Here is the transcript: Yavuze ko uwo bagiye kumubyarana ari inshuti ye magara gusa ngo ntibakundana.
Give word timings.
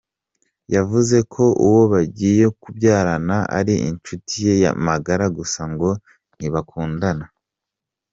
Yavuze 0.75 1.17
ko 1.33 1.43
uwo 1.67 1.81
bagiye 1.93 2.45
kumubyarana 2.59 3.37
ari 3.57 3.73
inshuti 3.89 4.35
ye 4.61 4.69
magara 4.87 5.25
gusa 5.37 5.61
ngo 5.71 5.89
ntibakundana. 6.35 7.25